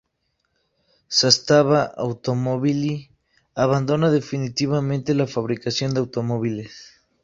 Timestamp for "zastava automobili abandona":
1.17-4.07